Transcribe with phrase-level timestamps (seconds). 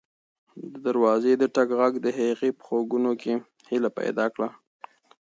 [0.71, 3.33] د دروازې د ټک غږ د هغې په غوږونو کې
[3.71, 4.47] هیله پیدا کړه.